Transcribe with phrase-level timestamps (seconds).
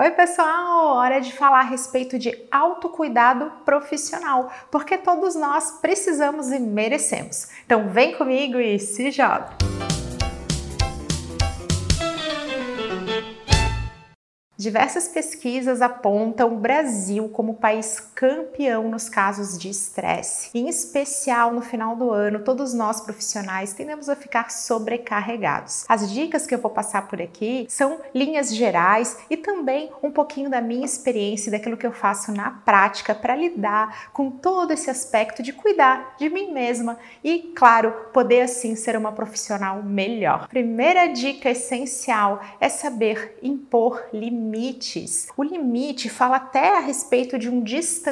[0.00, 0.94] Oi, pessoal!
[0.94, 7.48] Hora de falar a respeito de autocuidado profissional, porque todos nós precisamos e merecemos.
[7.66, 9.48] Então, vem comigo e se joga!
[14.56, 20.50] Diversas pesquisas apontam o Brasil como país campeão nos casos de estresse.
[20.52, 25.84] Em especial no final do ano, todos nós profissionais tendemos a ficar sobrecarregados.
[25.88, 30.50] As dicas que eu vou passar por aqui são linhas gerais e também um pouquinho
[30.50, 34.90] da minha experiência e daquilo que eu faço na prática para lidar com todo esse
[34.90, 40.48] aspecto de cuidar de mim mesma e, claro, poder assim ser uma profissional melhor.
[40.48, 45.28] Primeira dica essencial é saber impor limites.
[45.36, 48.07] O limite fala até a respeito de um distanciamento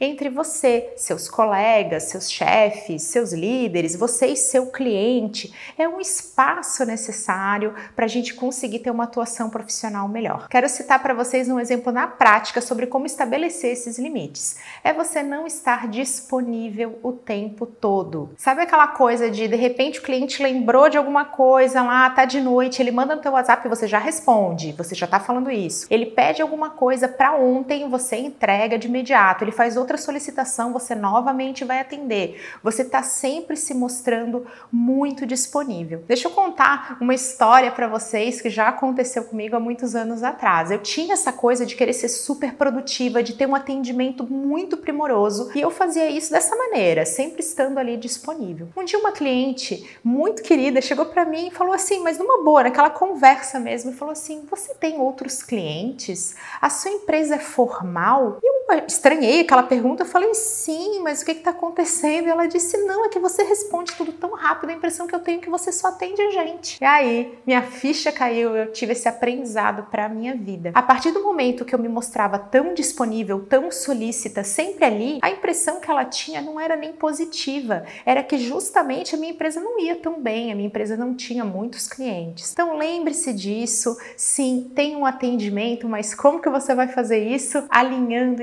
[0.00, 5.52] entre você, seus colegas, seus chefes, seus líderes, você e seu cliente.
[5.76, 10.48] É um espaço necessário para a gente conseguir ter uma atuação profissional melhor.
[10.48, 14.56] Quero citar para vocês um exemplo na prática sobre como estabelecer esses limites.
[14.84, 18.30] É você não estar disponível o tempo todo.
[18.36, 22.40] Sabe aquela coisa de de repente o cliente lembrou de alguma coisa lá, tá de
[22.40, 25.86] noite, ele manda no teu WhatsApp e você já responde, você já tá falando isso.
[25.90, 29.44] Ele pede alguma coisa para ontem, você entrega de imediato.
[29.44, 32.40] Ele faz outra solicitação, você novamente vai atender.
[32.62, 36.02] Você tá sempre se mostrando muito disponível.
[36.06, 40.70] Deixa eu contar uma história para vocês que já aconteceu comigo há muitos anos atrás.
[40.70, 45.50] Eu tinha essa coisa de querer ser super produtiva, de ter um atendimento muito primoroso,
[45.54, 48.68] e eu fazia isso dessa maneira, sempre estando ali disponível.
[48.76, 52.64] Um dia uma cliente muito querida chegou para mim e falou assim, mas numa boa,
[52.64, 56.34] naquela conversa mesmo, e falou assim: "Você tem outros clientes?
[56.60, 58.38] A sua empresa é formal?
[58.42, 62.26] E estranhei aquela pergunta, eu falei sim, mas o que está acontecendo?
[62.26, 65.20] E ela disse não, é que você responde tudo tão rápido, a impressão que eu
[65.20, 66.78] tenho é que você só atende gente.
[66.80, 70.72] E aí, minha ficha caiu, eu tive esse aprendizado para a minha vida.
[70.74, 75.30] A partir do momento que eu me mostrava tão disponível, tão solícita, sempre ali, a
[75.30, 79.78] impressão que ela tinha não era nem positiva, era que justamente a minha empresa não
[79.78, 82.52] ia tão bem, a minha empresa não tinha muitos clientes.
[82.52, 87.64] Então lembre-se disso, sim, tem um atendimento, mas como que você vai fazer isso?
[87.70, 88.42] Alinhando.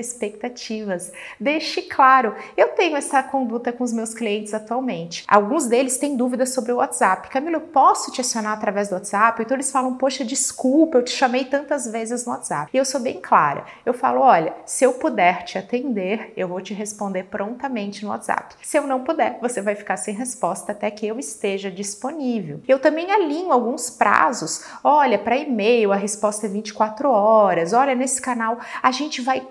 [1.40, 5.24] Deixe claro, eu tenho essa conduta com os meus clientes atualmente.
[5.28, 7.30] Alguns deles têm dúvidas sobre o WhatsApp.
[7.30, 9.42] Camilo, posso te acionar através do WhatsApp?
[9.42, 12.70] Então eles falam, poxa, desculpa, eu te chamei tantas vezes no WhatsApp.
[12.74, 13.66] E eu sou bem clara.
[13.86, 18.56] Eu falo, olha, se eu puder te atender, eu vou te responder prontamente no WhatsApp.
[18.62, 22.62] Se eu não puder, você vai ficar sem resposta até que eu esteja disponível.
[22.68, 24.64] Eu também alinho alguns prazos.
[24.84, 27.74] Olha, para e-mail a resposta 24 horas.
[27.74, 29.42] Olha, nesse canal a gente vai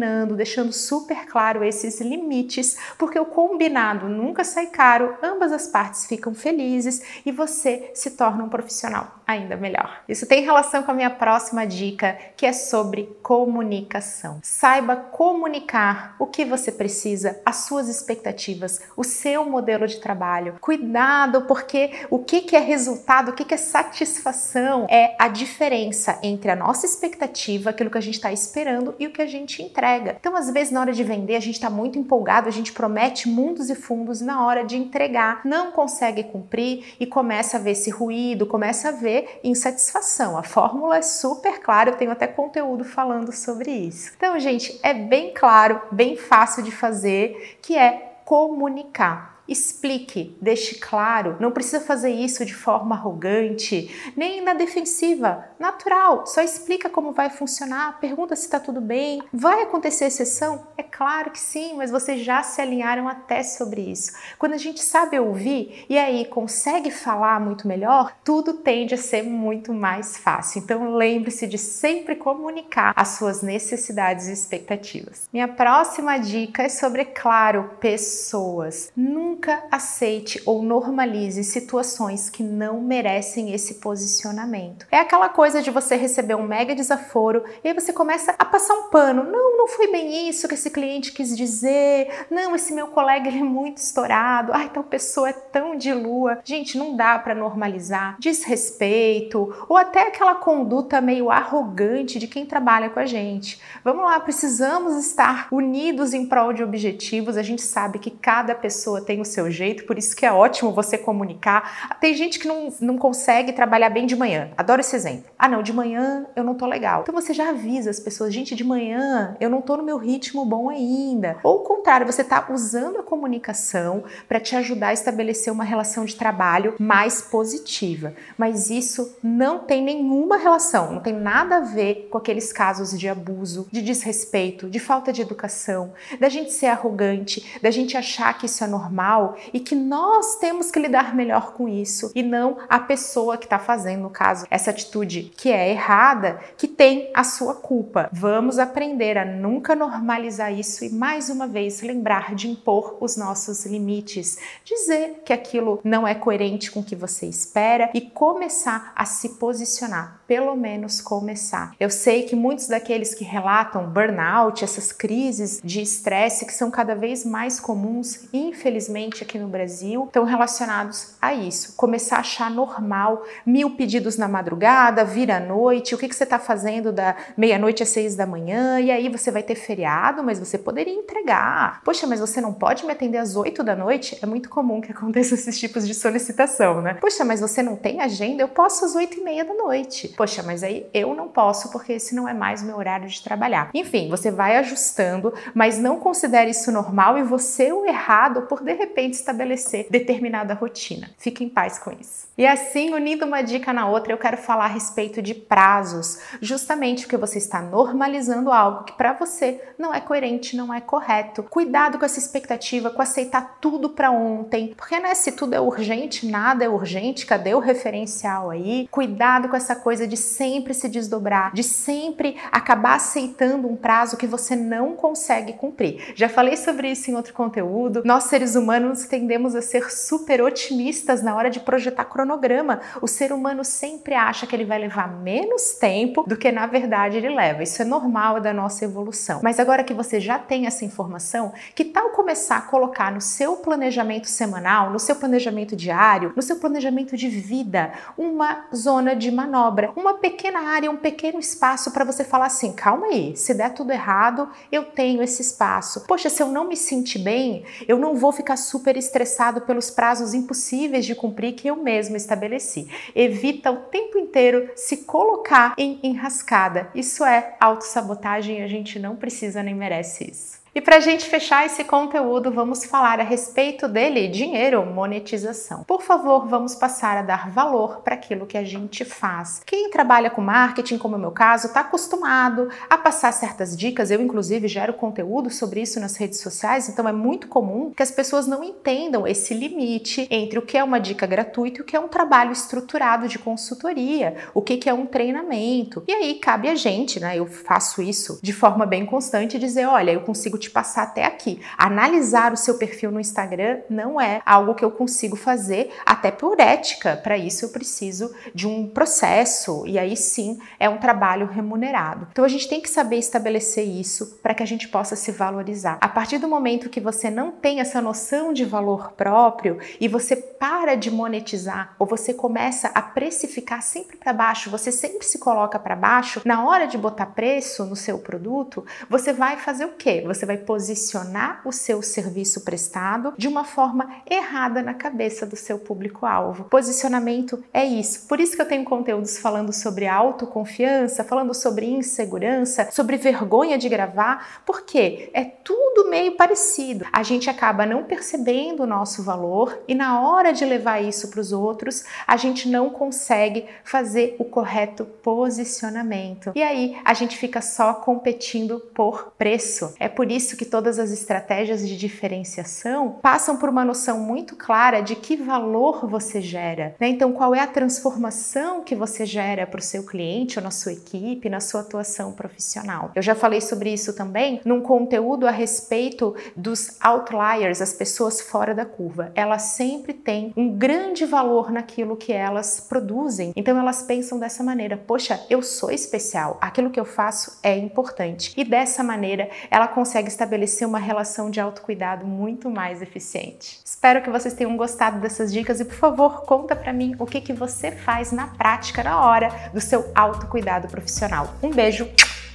[0.00, 6.06] combinando, deixando super claro esses limites, porque o combinado nunca sai caro, ambas as partes
[6.06, 10.02] ficam felizes e você se torna um profissional ainda melhor.
[10.08, 14.40] Isso tem relação com a minha próxima dica, que é sobre comunicação.
[14.42, 20.56] Saiba comunicar o que você precisa, as suas expectativas, o seu modelo de trabalho.
[20.60, 26.56] Cuidado, porque o que é resultado, o que é satisfação é a diferença entre a
[26.56, 29.89] nossa expectativa, aquilo que a gente está esperando e o que a gente entrega.
[29.98, 33.28] Então, às vezes, na hora de vender, a gente está muito empolgado, a gente promete
[33.28, 37.72] mundos e fundos, e na hora de entregar, não consegue cumprir e começa a ver
[37.72, 40.36] esse ruído, começa a ver insatisfação.
[40.36, 44.12] A fórmula é super clara, eu tenho até conteúdo falando sobre isso.
[44.16, 49.39] Então, gente, é bem claro, bem fácil de fazer, que é comunicar.
[49.50, 56.24] Explique, deixe claro, não precisa fazer isso de forma arrogante, nem na defensiva, natural.
[56.24, 59.20] Só explica como vai funcionar, pergunta se está tudo bem.
[59.32, 60.68] Vai acontecer exceção?
[60.78, 64.12] É claro que sim, mas vocês já se alinharam até sobre isso.
[64.38, 69.24] Quando a gente sabe ouvir e aí consegue falar muito melhor, tudo tende a ser
[69.24, 70.60] muito mais fácil.
[70.60, 75.28] Então lembre-se de sempre comunicar as suas necessidades e expectativas.
[75.32, 78.92] Minha próxima dica é sobre, claro, pessoas.
[78.96, 84.86] Nunca Nunca aceite ou normalize situações que não merecem esse posicionamento.
[84.90, 88.74] É aquela coisa de você receber um mega desaforo e aí você começa a passar
[88.74, 89.24] um pano.
[89.24, 92.26] Não, não foi bem isso que esse cliente quis dizer.
[92.30, 94.52] Não, esse meu colega ele é muito estourado.
[94.52, 96.40] Ai, tal pessoa é tão de lua.
[96.44, 102.90] Gente, não dá para normalizar desrespeito ou até aquela conduta meio arrogante de quem trabalha
[102.90, 103.58] com a gente.
[103.82, 107.38] Vamos lá, precisamos estar unidos em prol de objetivos.
[107.38, 110.72] A gente sabe que cada pessoa tem o seu jeito, por isso que é ótimo
[110.72, 111.98] você comunicar.
[112.00, 114.50] Tem gente que não, não consegue trabalhar bem de manhã.
[114.56, 115.24] Adoro esse exemplo.
[115.38, 117.02] Ah, não, de manhã eu não tô legal.
[117.02, 120.44] Então você já avisa as pessoas, gente, de manhã eu não tô no meu ritmo
[120.44, 121.38] bom ainda.
[121.42, 126.04] Ou o contrário, você tá usando a comunicação para te ajudar a estabelecer uma relação
[126.04, 128.14] de trabalho mais positiva.
[128.36, 133.08] Mas isso não tem nenhuma relação, não tem nada a ver com aqueles casos de
[133.08, 138.46] abuso, de desrespeito, de falta de educação, da gente ser arrogante, da gente achar que
[138.46, 139.19] isso é normal
[139.52, 143.58] e que nós temos que lidar melhor com isso e não a pessoa que está
[143.58, 148.08] fazendo, no caso, essa atitude que é errada, que tem a sua culpa.
[148.12, 153.66] Vamos aprender a nunca normalizar isso e mais uma vez lembrar de impor os nossos
[153.66, 159.04] limites, dizer que aquilo não é coerente com o que você espera e começar a
[159.04, 161.74] se posicionar, pelo menos começar.
[161.78, 166.94] Eu sei que muitos daqueles que relatam burnout, essas crises de estresse que são cada
[166.94, 171.74] vez mais comuns, infelizmente aqui no Brasil, estão relacionados a isso.
[171.76, 176.24] Começar a achar normal mil pedidos na madrugada, vir à noite, o que, que você
[176.24, 180.38] está fazendo da meia-noite às seis da manhã, e aí você vai ter feriado, mas
[180.38, 181.80] você poderia entregar.
[181.82, 184.18] Poxa, mas você não pode me atender às oito da noite?
[184.22, 186.94] É muito comum que aconteça esses tipos de solicitação, né?
[186.94, 188.42] Poxa, mas você não tem agenda?
[188.42, 190.08] Eu posso às oito e meia da noite.
[190.08, 193.22] Poxa, mas aí eu não posso porque esse não é mais o meu horário de
[193.22, 193.70] trabalhar.
[193.74, 198.72] Enfim, você vai ajustando, mas não considere isso normal e você o errado por de
[198.72, 201.10] repente estabelecer determinada rotina.
[201.18, 202.28] Fique em paz com isso.
[202.40, 207.02] E assim, unindo uma dica na outra, eu quero falar a respeito de prazos, justamente
[207.02, 211.42] porque você está normalizando algo que para você não é coerente, não é correto.
[211.42, 216.26] Cuidado com essa expectativa, com aceitar tudo para ontem, porque né, se tudo é urgente,
[216.26, 218.88] nada é urgente, cadê o referencial aí?
[218.90, 224.26] Cuidado com essa coisa de sempre se desdobrar, de sempre acabar aceitando um prazo que
[224.26, 226.12] você não consegue cumprir.
[226.14, 228.02] Já falei sobre isso em outro conteúdo.
[228.04, 232.80] Nós seres humanos tendemos a ser super otimistas na hora de projetar cronograma.
[233.00, 237.16] O ser humano sempre acha que ele vai levar menos tempo do que na verdade
[237.16, 237.62] ele leva.
[237.62, 239.40] Isso é normal é da nossa evolução.
[239.42, 243.56] Mas agora que você já tem essa informação, que tal começar a colocar no seu
[243.56, 249.92] planejamento semanal, no seu planejamento diário, no seu planejamento de vida, uma zona de manobra,
[249.96, 253.92] uma pequena área, um pequeno espaço para você falar assim: calma aí, se der tudo
[253.92, 256.04] errado, eu tenho esse espaço.
[256.06, 260.32] Poxa, se eu não me sentir bem, eu não vou ficar super estressado pelos prazos
[260.32, 262.88] impossíveis de cumprir que eu mesmo estabeleci.
[263.14, 266.88] Evita o tempo inteiro se colocar em enrascada.
[266.94, 270.59] Isso é autossabotagem e a gente não precisa nem merece isso.
[270.72, 275.82] E para a gente fechar esse conteúdo, vamos falar a respeito dele, dinheiro, monetização.
[275.82, 279.62] Por favor, vamos passar a dar valor para aquilo que a gente faz.
[279.66, 284.12] Quem trabalha com marketing, como é o meu caso, está acostumado a passar certas dicas.
[284.12, 288.12] Eu, inclusive, gero conteúdo sobre isso nas redes sociais, então é muito comum que as
[288.12, 291.96] pessoas não entendam esse limite entre o que é uma dica gratuita e o que
[291.96, 296.04] é um trabalho estruturado de consultoria, o que é um treinamento.
[296.06, 297.36] E aí cabe a gente, né?
[297.36, 301.60] Eu faço isso de forma bem constante, dizer: olha, eu consigo te passar até aqui.
[301.76, 306.60] Analisar o seu perfil no Instagram não é algo que eu consigo fazer, até por
[306.60, 307.16] ética.
[307.16, 312.28] Para isso eu preciso de um processo e aí sim é um trabalho remunerado.
[312.30, 315.98] Então a gente tem que saber estabelecer isso para que a gente possa se valorizar.
[316.00, 320.36] A partir do momento que você não tem essa noção de valor próprio e você
[320.36, 325.78] para de monetizar ou você começa a precificar sempre para baixo, você sempre se coloca
[325.78, 330.22] para baixo, na hora de botar preço no seu produto, você vai fazer o quê?
[330.26, 335.78] Você vai posicionar o seu serviço prestado de uma forma errada na cabeça do seu
[335.78, 336.64] público-alvo.
[336.64, 338.26] Posicionamento é isso.
[338.26, 343.88] Por isso que eu tenho conteúdos falando sobre autoconfiança, falando sobre insegurança, sobre vergonha de
[343.88, 347.06] gravar, porque é tudo meio parecido.
[347.12, 351.40] A gente acaba não percebendo o nosso valor e na hora de levar isso para
[351.40, 356.50] os outros, a gente não consegue fazer o correto posicionamento.
[356.56, 359.94] E aí a gente fica só competindo por preço.
[360.00, 364.56] É por isso isso que todas as estratégias de diferenciação passam por uma noção muito
[364.56, 366.94] clara de que valor você gera.
[366.98, 367.08] Né?
[367.08, 370.92] Então, qual é a transformação que você gera para o seu cliente ou na sua
[370.92, 373.10] equipe, na sua atuação profissional.
[373.14, 378.74] Eu já falei sobre isso também num conteúdo a respeito dos outliers, as pessoas fora
[378.74, 379.30] da curva.
[379.34, 383.52] Elas sempre têm um grande valor naquilo que elas produzem.
[383.54, 388.54] Então, elas pensam dessa maneira: poxa, eu sou especial, aquilo que eu faço é importante.
[388.56, 393.80] E dessa maneira, ela consegue estabelecer uma relação de autocuidado muito mais eficiente.
[393.84, 397.40] Espero que vocês tenham gostado dessas dicas e, por favor, conta para mim o que,
[397.40, 401.54] que você faz na prática na hora do seu autocuidado profissional.
[401.62, 402.08] Um beijo,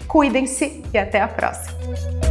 [0.07, 2.24] cuidem-se e até a próxima!